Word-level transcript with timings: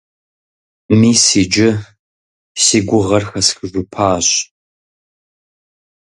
Мис 0.99 1.23
иджы 1.41 1.69
си 2.63 2.77
гугъэр 2.87 3.23
хэсхыжыпащ. 3.29 4.27